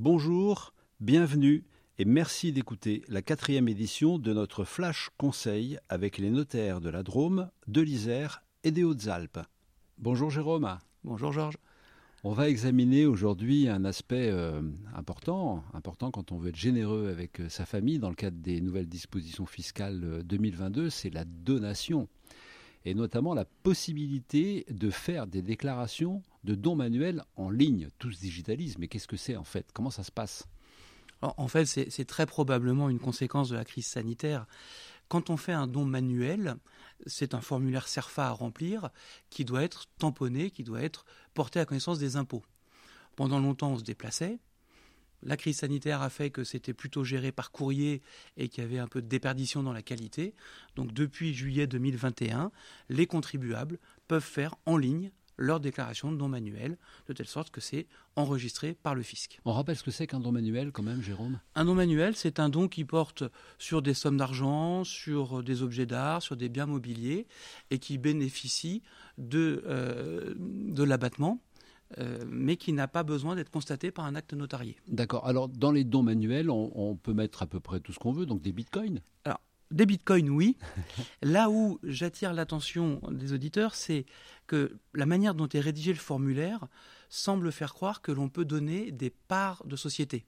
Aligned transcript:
Bonjour, 0.00 0.74
bienvenue 1.00 1.64
et 1.98 2.04
merci 2.04 2.52
d'écouter 2.52 3.02
la 3.08 3.20
quatrième 3.20 3.66
édition 3.66 4.20
de 4.20 4.32
notre 4.32 4.62
Flash 4.62 5.10
Conseil 5.18 5.80
avec 5.88 6.18
les 6.18 6.30
notaires 6.30 6.80
de 6.80 6.88
la 6.88 7.02
Drôme, 7.02 7.50
de 7.66 7.80
l'Isère 7.80 8.44
et 8.62 8.70
des 8.70 8.84
Hautes-Alpes. 8.84 9.40
Bonjour 9.98 10.30
Jérôme. 10.30 10.78
Bonjour 11.02 11.32
Georges. 11.32 11.58
On 12.22 12.32
va 12.32 12.48
examiner 12.48 13.06
aujourd'hui 13.06 13.68
un 13.68 13.84
aspect 13.84 14.30
euh, 14.30 14.62
important, 14.94 15.64
important 15.74 16.12
quand 16.12 16.30
on 16.30 16.38
veut 16.38 16.50
être 16.50 16.54
généreux 16.54 17.08
avec 17.08 17.40
euh, 17.40 17.48
sa 17.48 17.66
famille 17.66 17.98
dans 17.98 18.10
le 18.10 18.14
cadre 18.14 18.38
des 18.38 18.60
nouvelles 18.60 18.88
dispositions 18.88 19.46
fiscales 19.46 20.04
euh, 20.04 20.22
2022, 20.22 20.90
c'est 20.90 21.10
la 21.10 21.24
donation 21.24 22.06
et 22.88 22.94
notamment 22.94 23.34
la 23.34 23.44
possibilité 23.44 24.64
de 24.70 24.88
faire 24.88 25.26
des 25.26 25.42
déclarations 25.42 26.22
de 26.44 26.54
dons 26.54 26.74
manuels 26.74 27.22
en 27.36 27.50
ligne. 27.50 27.90
Tout 27.98 28.10
se 28.10 28.18
digitalise, 28.18 28.78
mais 28.78 28.88
qu'est-ce 28.88 29.06
que 29.06 29.18
c'est 29.18 29.36
en 29.36 29.44
fait? 29.44 29.66
Comment 29.74 29.90
ça 29.90 30.04
se 30.04 30.10
passe? 30.10 30.48
En 31.20 31.48
fait, 31.48 31.66
c'est 31.66 32.04
très 32.06 32.24
probablement 32.24 32.88
une 32.88 32.98
conséquence 32.98 33.50
de 33.50 33.56
la 33.56 33.66
crise 33.66 33.86
sanitaire. 33.86 34.46
Quand 35.08 35.28
on 35.28 35.36
fait 35.36 35.52
un 35.52 35.66
don 35.66 35.84
manuel, 35.84 36.56
c'est 37.04 37.34
un 37.34 37.42
formulaire 37.42 37.88
CERFA 37.88 38.28
à 38.28 38.30
remplir 38.30 38.88
qui 39.28 39.44
doit 39.44 39.64
être 39.64 39.84
tamponné, 39.98 40.50
qui 40.50 40.64
doit 40.64 40.80
être 40.80 41.04
porté 41.34 41.60
à 41.60 41.66
connaissance 41.66 41.98
des 41.98 42.16
impôts. 42.16 42.44
Pendant 43.16 43.38
longtemps, 43.38 43.72
on 43.72 43.78
se 43.78 43.84
déplaçait. 43.84 44.38
La 45.22 45.36
crise 45.36 45.58
sanitaire 45.58 46.02
a 46.02 46.10
fait 46.10 46.30
que 46.30 46.44
c'était 46.44 46.74
plutôt 46.74 47.04
géré 47.04 47.32
par 47.32 47.50
courrier 47.50 48.02
et 48.36 48.48
qu'il 48.48 48.62
y 48.62 48.66
avait 48.66 48.78
un 48.78 48.88
peu 48.88 49.02
de 49.02 49.08
déperdition 49.08 49.62
dans 49.62 49.72
la 49.72 49.82
qualité. 49.82 50.34
Donc 50.76 50.92
depuis 50.92 51.34
juillet 51.34 51.66
2021, 51.66 52.50
les 52.88 53.06
contribuables 53.06 53.78
peuvent 54.06 54.22
faire 54.22 54.54
en 54.66 54.76
ligne 54.76 55.10
leur 55.38 55.60
déclaration 55.60 56.12
de 56.12 56.16
don 56.16 56.28
manuel, 56.28 56.76
de 57.06 57.12
telle 57.12 57.26
sorte 57.26 57.50
que 57.50 57.60
c'est 57.60 57.86
enregistré 58.16 58.74
par 58.74 58.94
le 58.94 59.02
fisc. 59.02 59.40
On 59.44 59.52
rappelle 59.52 59.76
ce 59.76 59.84
que 59.84 59.92
c'est 59.92 60.06
qu'un 60.06 60.20
don 60.20 60.32
manuel 60.32 60.72
quand 60.72 60.82
même, 60.82 61.00
Jérôme? 61.00 61.40
Un 61.54 61.64
don 61.64 61.74
manuel, 61.74 62.16
c'est 62.16 62.40
un 62.40 62.48
don 62.48 62.68
qui 62.68 62.84
porte 62.84 63.22
sur 63.58 63.80
des 63.80 63.94
sommes 63.94 64.16
d'argent, 64.16 64.82
sur 64.82 65.42
des 65.42 65.62
objets 65.62 65.86
d'art, 65.86 66.22
sur 66.22 66.36
des 66.36 66.48
biens 66.48 66.66
mobiliers, 66.66 67.26
et 67.70 67.78
qui 67.78 67.98
bénéficie 67.98 68.82
de, 69.16 69.62
euh, 69.66 70.34
de 70.36 70.82
l'abattement, 70.82 71.40
euh, 71.96 72.18
mais 72.28 72.56
qui 72.56 72.72
n'a 72.74 72.86
pas 72.88 73.02
besoin 73.02 73.34
d'être 73.34 73.50
constaté 73.50 73.90
par 73.90 74.04
un 74.04 74.14
acte 74.14 74.34
notarié. 74.34 74.76
D'accord. 74.88 75.26
Alors 75.26 75.48
dans 75.48 75.70
les 75.72 75.84
dons 75.84 76.02
manuels, 76.02 76.50
on, 76.50 76.70
on 76.74 76.96
peut 76.96 77.14
mettre 77.14 77.42
à 77.42 77.46
peu 77.46 77.60
près 77.60 77.80
tout 77.80 77.92
ce 77.92 77.98
qu'on 77.98 78.12
veut, 78.12 78.26
donc 78.26 78.42
des 78.42 78.52
bitcoins? 78.52 79.00
Alors, 79.24 79.40
des 79.70 79.86
bitcoins, 79.86 80.30
oui. 80.30 80.56
Là 81.22 81.50
où 81.50 81.78
j'attire 81.82 82.32
l'attention 82.34 83.00
des 83.10 83.32
auditeurs, 83.32 83.74
c'est 83.74 84.04
que 84.46 84.76
la 84.94 85.06
manière 85.06 85.34
dont 85.34 85.48
est 85.48 85.60
rédigé 85.60 85.92
le 85.92 85.98
formulaire 85.98 86.66
semble 87.08 87.52
faire 87.52 87.72
croire 87.74 88.02
que 88.02 88.12
l'on 88.12 88.28
peut 88.28 88.44
donner 88.44 88.92
des 88.92 89.10
parts 89.10 89.62
de 89.66 89.76
société, 89.76 90.26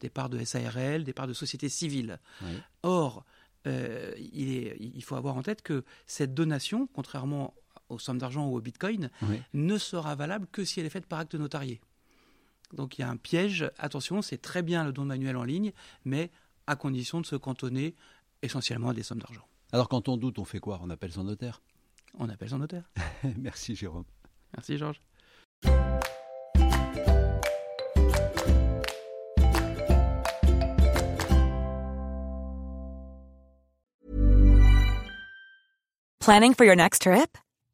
des 0.00 0.08
parts 0.10 0.30
de 0.30 0.42
SARL, 0.44 1.04
des 1.04 1.12
parts 1.12 1.26
de 1.26 1.32
société 1.34 1.68
civile. 1.68 2.18
Oui. 2.42 2.52
Or, 2.82 3.24
euh, 3.66 4.12
il, 4.18 4.50
est- 4.56 4.76
il 4.80 5.02
faut 5.04 5.14
avoir 5.14 5.36
en 5.36 5.42
tête 5.42 5.62
que 5.62 5.84
cette 6.06 6.34
donation, 6.34 6.88
contrairement 6.94 7.54
aux 7.92 7.98
sommes 7.98 8.18
d'argent 8.18 8.46
ou 8.48 8.56
au 8.56 8.60
bitcoin, 8.60 9.10
Oui. 9.22 9.40
ne 9.54 9.78
sera 9.78 10.14
valable 10.14 10.46
que 10.50 10.64
si 10.64 10.80
elle 10.80 10.86
est 10.86 10.90
faite 10.90 11.06
par 11.06 11.18
acte 11.20 11.34
notarié. 11.34 11.80
Donc 12.72 12.98
il 12.98 13.02
y 13.02 13.04
a 13.04 13.08
un 13.10 13.16
piège, 13.16 13.70
attention, 13.78 14.22
c'est 14.22 14.38
très 14.38 14.62
bien 14.62 14.84
le 14.84 14.92
don 14.92 15.04
manuel 15.04 15.36
en 15.36 15.44
ligne, 15.44 15.72
mais 16.04 16.30
à 16.66 16.74
condition 16.76 17.20
de 17.20 17.26
se 17.26 17.36
cantonner 17.36 17.94
essentiellement 18.42 18.88
à 18.90 18.94
des 18.94 19.02
sommes 19.02 19.18
d'argent. 19.20 19.46
Alors 19.72 19.88
quand 19.88 20.08
on 20.08 20.16
doute, 20.16 20.38
on 20.38 20.44
fait 20.44 20.58
quoi? 20.60 20.80
On 20.82 20.90
appelle 20.90 21.12
son 21.12 21.24
notaire? 21.24 21.60
On 22.18 22.28
appelle 22.28 22.50
son 22.50 22.58
notaire. 22.58 22.84
Merci 23.38 23.74
Jérôme. 23.74 24.04
Merci 24.56 24.78
Georges. 24.78 25.00
Planning 36.20 36.54
for 36.54 36.64
your 36.64 36.76
next 36.76 37.02
trip? 37.02 37.36